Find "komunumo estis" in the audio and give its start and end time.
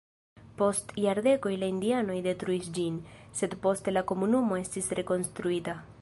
4.13-4.93